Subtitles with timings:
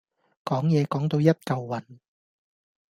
[0.45, 1.99] 講野講到一嚿雲